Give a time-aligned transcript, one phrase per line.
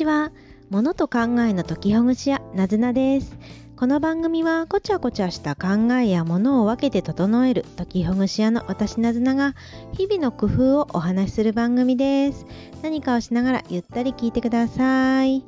[0.00, 0.32] ちは。
[0.70, 3.36] 物と考えの解きほぐし屋、なずなです。
[3.76, 9.54] この番組は、こちゃこちゃした考えや物を分けて整える解きほぐし屋の私なずなが、
[9.92, 12.46] 日々の工夫をお話しする番組です。
[12.82, 15.44] 何かをしながらゆったり聞いてください。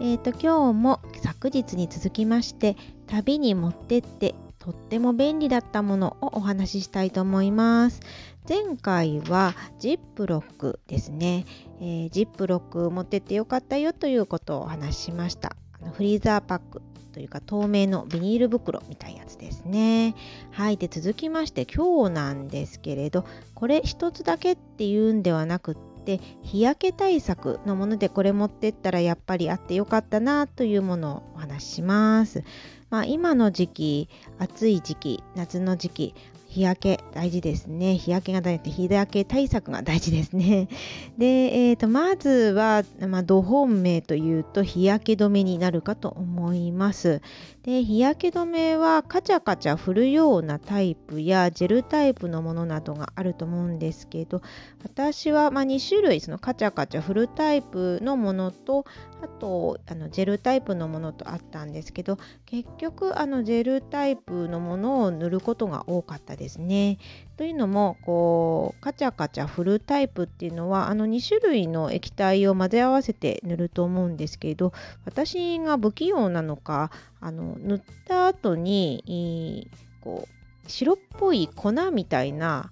[0.00, 2.76] えっ、ー、と、今日も昨日に続きまして、
[3.08, 8.00] 旅に持ってってとっても便利だったものをお話ししたいと思います。
[8.48, 11.44] 前回はジップロックですね、
[11.80, 15.56] えー、ジップロック持ってってよかったよということをお話ししました。
[15.80, 20.16] あのフリーザーパックというか透明のビニール袋みたいなやつですね。
[20.50, 20.76] はい。
[20.76, 32.42] で、続きまして今日なんですけれど、これ一つだけっていうんではなくって、日焼け対策のものでこれ持ってったらやっぱりあってよかったなというものをお話しします。
[32.90, 36.14] まあ、今の時期暑い時期夏の時期
[36.52, 37.96] 日焼け大事ですね。
[37.96, 40.68] 日焼けが大事、日焼け対策が大事ですね。
[41.16, 47.22] で、えーと、まずは、まあ、土本命というと日焼け止めになるかと思います。
[47.62, 54.42] で、日焼け止めはカチャカチャ振るようなタイプやジェルタイプのものなどがあると思うんですけど、
[54.84, 58.84] 私はま2種類、そのカチャカチャ振るタイプのものと、
[59.22, 66.41] あとあのジェルタイプのものとあったんですけど、結局あのジェルタイプのものを塗ることが多かったです。
[66.42, 66.98] ですね。
[67.36, 74.72] というのもこうカチャカチャ振るタイプっていうのはあの2種類の液体を混ぜ合わせて塗ると思うんですけど
[75.04, 76.90] 私が不器用なのか
[77.20, 82.70] あの塗った後にこう白っぽい粉みたいな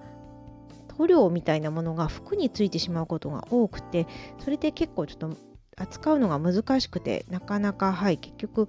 [0.97, 4.07] 塗料みたいなものが服についてしまうことが多くて
[4.39, 5.37] それで結構ちょっと
[5.77, 8.69] 扱うのが難しくてなかなかはい結局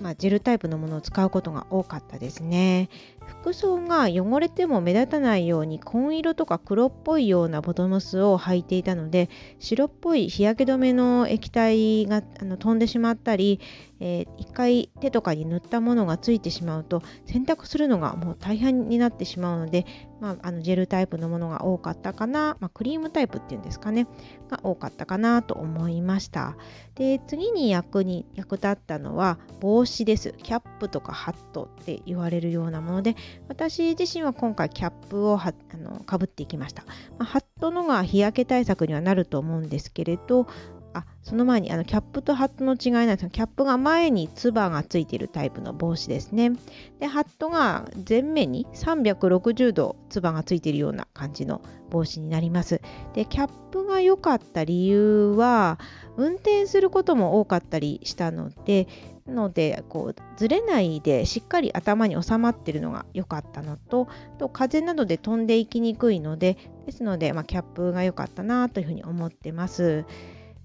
[0.00, 2.88] まあ、ジェルタイプのものを使うことが多かったですね。
[3.26, 13.60] 服装が汚れても目立たないように紺色とか黒っぽいようなボトムスを履いていたので白っぽい日焼け止めの液体があの飛んでしまったり、
[14.00, 19.86] えー、一回手とかに塗ったものがついてしまうと洗濯するのがもう大変になってしまうので、
[20.20, 24.06] まあ、あのジェルタイプのものが多かったかな、まあ、クリームタイプっていうんですかね。
[24.52, 26.56] が多かったかなと思いました。
[26.94, 30.34] で次に役に役立ったのは帽子です。
[30.42, 33.16] キャップとかハットって言われるようなもので
[33.48, 36.84] 私自身は今回キャップをはあのかぶっていきました、
[37.18, 40.46] まあ、ハットのが日焼け対策にはなると思うんですけれど
[40.94, 46.52] あその前にあのキャップとハットの違いなんですがキャップが前につばがついているタイプの帽子ですね。
[47.00, 52.80] でハットが前面に360度つばがついているような感じの帽子になります。
[53.14, 55.78] でキャップが良かった理由は
[56.16, 58.86] 運転することも多かったりしたので
[59.26, 66.56] のでこうずれないでしっかり頭に収まっているのが良かったのとと風などで飛んでいきにくいので
[66.86, 70.04] ですので、まあ、キャップが良かったなというふうに思ってます。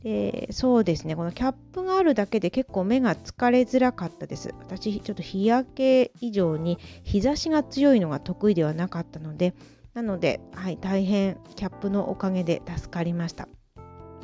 [0.04, 9.56] でそうですねこのキャップがあるだけで結構目が疲れづらかったです私ちょっと日焼け以上に日差しが強いのが得意ではなかったので
[9.96, 13.48] なので、はい、大変キャップのおかげで助かりました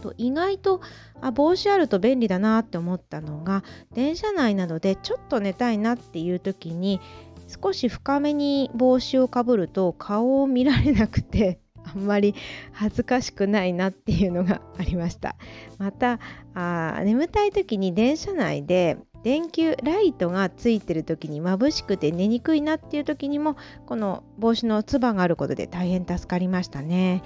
[0.04, 0.82] と意外と
[1.22, 7.00] あ帽子あると便利だなって思ったのが電車内などでちょっと寝たいなっていう時に
[7.48, 11.60] 少し深めに帽子をかぶると顔を見られなくて
[11.96, 12.36] あんまり
[12.74, 15.36] 恥ずかしくないなっていうのが ありました。
[15.78, 16.20] また
[16.54, 23.56] あ眠たい時に電車内で電球ライトがついてる時に眩しくて寝にくいなっていう時にも
[23.86, 27.24] この帽子のつばがあることで大変助かりましたね。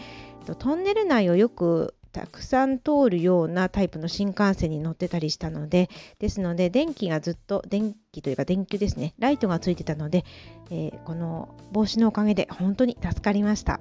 [0.56, 9.14] トンネル内をよくたくさん通るようなタイプの新幹線に乗ってたりしたのでですので電気がずっと電気というか電球ですね。
[9.20, 10.26] ライトがついてたので、
[10.70, 13.80] えー、この帽子のおかげで本当に助かりました。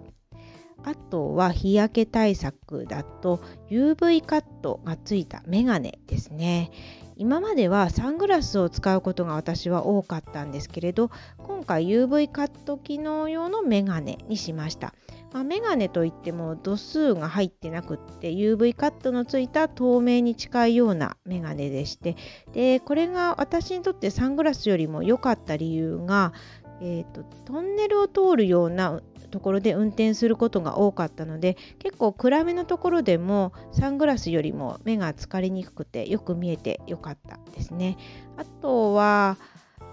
[0.84, 6.70] あとは日焼け対策だと UV カットがついたメガネですね。
[7.16, 14.94] 今まではサングラスを使うことが私は多かったんですけれど今回 UV カット機能用のメガネにしました。
[15.37, 22.17] まあ、メガネといっても度数が入ってなくって UV カットのついた透明に近いようなメガネでして
[22.55, 26.33] でこれが私にとってサングラスよりも良かった理由が、
[26.81, 37.99] えーと、トンネルを通るようなところで運転することが多かったので結構暗めのところでもサングラスよりも目が疲れにくくてよく見えてよかったですね。
[38.39, 39.37] あとは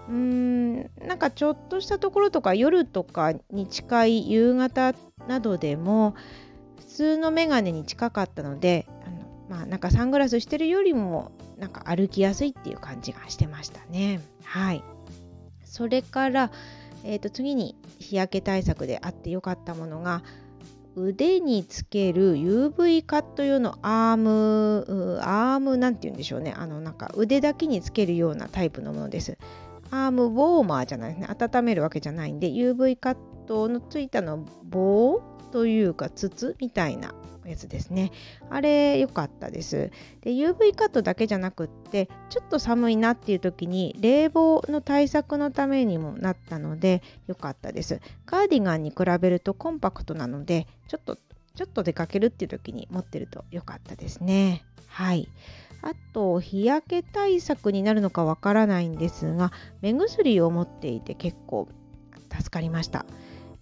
[0.08, 4.94] うーんなんかちょっとしたところとか夜とかに近い夕方
[5.28, 6.14] などでも
[6.78, 14.20] 普通のメガネに近かったのであのまあなんかサングラスしてるよりもなんか歩きやすいっていう感じがしてましたね。
[14.42, 14.82] はい。
[15.64, 16.52] それから、
[17.02, 20.22] えー、と次に日焼け対策であってよかったものが
[20.96, 26.54] 腕につける UV カット用のアームアームなんて言うんでしょうね。
[26.56, 29.36] あのなんか腕だけにつけるようなタイプのものです。
[29.94, 31.28] アームウォーマーじゃないですね。
[31.28, 37.14] 温めるわけじゃないんで UV カットのついたの棒というか筒みたいな
[37.44, 38.10] やつですね。
[38.50, 39.92] あれ良かったです。
[40.22, 48.00] で UV カットだけじゃなくってちょっと寒いなっていう時に冷房の対策のためにもなったので良かったです。
[48.26, 51.16] カーディガンに比べるとコンパクトなのでちょっと
[51.54, 54.64] ちょっと出かけるっていう時に持ってると良かったですね。
[54.88, 55.28] はい。
[55.86, 59.52] あと日焼け対策になるのかわからないんですが
[59.82, 61.68] 目薬を持っていて結構
[62.30, 63.04] 助かりました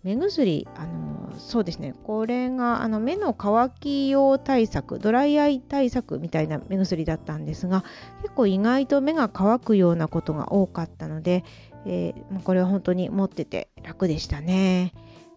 [0.05, 7.85] 目薬あのそうですねこれがあの目の乾き用対策ドライアイ対策みたいな目薬だったんですが
[8.23, 11.45] 結構意外と目が乾くようなことが多かったので、
[11.87, 14.93] えー、これは本当に持ってて楽でしたね。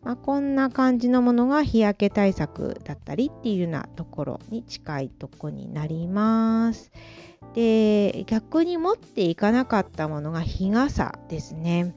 [0.05, 6.91] まあ、こんな感じのものが日焼け対策だったりっていうようなところに近いとこになります。
[7.55, 11.95] で逆に持っていかなかったものが日傘ですね。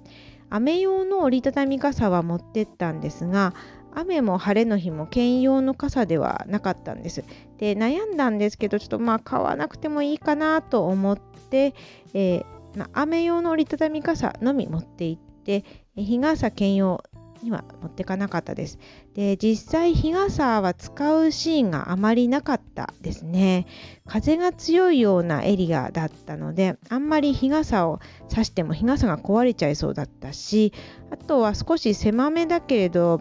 [0.48, 3.52] 雨用の折りたたみ傘は持ってったんですが
[3.94, 7.24] 雨も晴れの日も兼用の傘ではなかったんです。
[7.58, 11.18] で悩んだんですけどちょっとまあ買わなくてもいいかなと思っ
[11.50, 11.74] て、
[12.14, 12.44] えー、
[12.74, 15.64] まあ、雨用の折りたたみ傘のみ持って行って
[15.94, 17.02] 日傘兼用
[17.42, 18.78] には持ってかなかったです。
[19.14, 23.66] で、実際日傘は使うシーンがあまりなかったですね。
[24.06, 30.72] 風が強いようなエリアだったので、あんまり日傘を差しても日傘が壊れちゃいそうだったし、
[31.10, 33.20] あとは少し狭めだけれど、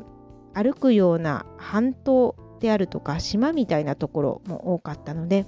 [0.53, 5.45] 歩くような半島であるとか島みたいなところも多かったので、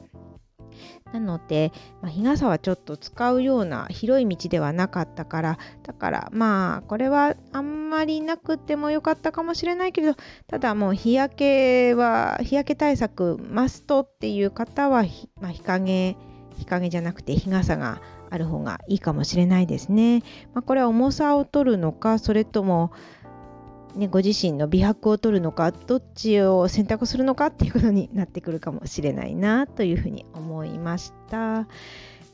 [1.14, 1.72] なので、
[2.02, 10.16] まあ、日傘はちょっと使うような広い道ではなかったからだからまあこれはあんまりなくてもよかったかもしれないけど
[10.48, 15.04] ただもう日焼けは日焼け対策マストっていう方は、
[15.42, 16.16] まあ、日陰
[16.58, 20.22] 日陰じゃなくて日傘がある方がいいかもしれないですね。
[20.54, 22.92] まあ、これは重さを取るのかそれとも
[23.96, 31.68] ね、ご自身の美白を取るのかどっちを選択するのかっていうことになってくるかもしれないなというふうに思いました。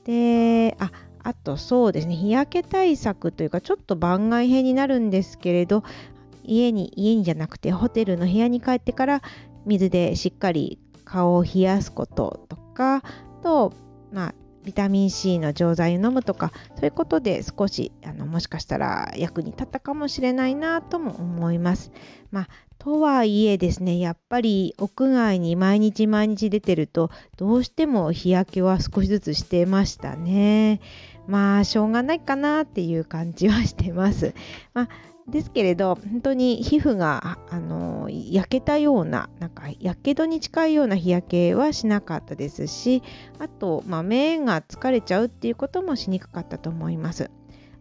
[0.04, 0.92] であ
[1.24, 5.84] あとそうですね日焼け対策というかちょっと番外編になるんですけれど
[6.44, 9.22] 家に家にじゃなくてホテルの部屋に帰ってから
[9.66, 13.02] 水でしっかり顔を冷やすこととか
[13.42, 13.74] と
[14.12, 14.36] まあ
[14.66, 21.92] ビタミン C の錠剤を飲むとかそういうことで少しあのもしかしたら役に立ったかもしれないなとも思います。
[22.32, 22.48] まあ、
[22.80, 30.82] とはいえですねやっぱり屋外に毎日毎日出てるとどうしても日焼けは少しずつしてましたね。
[31.28, 34.34] まあしょうがないかなっていう感じはしてます。
[34.74, 34.90] まあ
[35.28, 43.02] ですけれど本当に皮膚があの焼けたようななんかやけどに近いような日焼けはしなかったですし
[43.40, 47.32] あと、まあ、目が疲れちゃうっていうこともしにくかったと思います。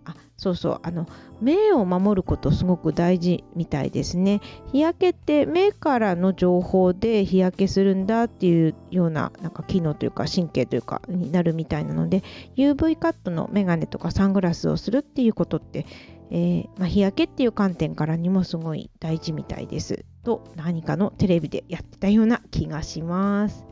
[0.07, 1.07] あそうそうあの
[1.41, 4.41] 目を守ることすごく大事みたいですね
[4.73, 12.23] 日焼けって目からの情報で日焼けするんだっていうようななんか機能というか神経というかになるみたいなので
[12.57, 15.87] UV カットのメガネとかサングラスをするっていうことって
[16.31, 23.65] えー、まあ、日焼けっていう観点からにもすごい大事みたいですと何かのテレビでやってたような気がします、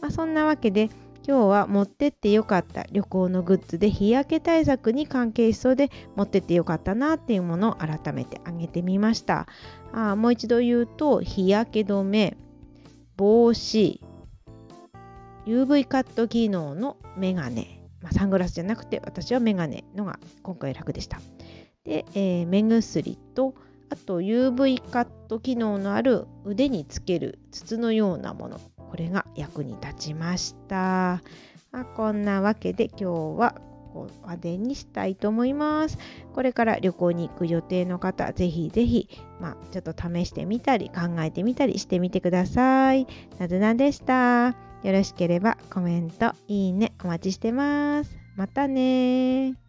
[0.00, 0.90] まあ、そんなわけで
[1.26, 9.46] 今日は持ってってよかった旅行のグッズで日焼け対策に関係しそうで持ってってよかったなっていうものを改めて挙げてみました。
[9.92, 12.36] あもう一度言うと日焼け止め
[13.16, 14.00] 帽子
[15.46, 21.20] UV カット機能のメガネ、まあ、サングラスじゃなくて私はメガネのが今回楽でした。
[21.84, 23.54] で、えー、目薬と
[23.90, 28.60] あと UV カット機能のある腕につける筒のようなもの。
[28.76, 31.22] これが役に立ちました、
[31.70, 33.04] まあ、こんなわけで今日
[33.38, 33.54] は
[33.94, 35.98] ここまでにしたいと思います。
[36.34, 39.08] これから旅行に行く予定の方ぜひぜひ、
[39.40, 43.06] まあ、ちょっと試してみたり考えてみたりしてみてください。
[43.38, 44.54] なずなでした。
[44.82, 48.16] よろしければコメントいいねお待ちしてます。
[48.36, 49.61] またね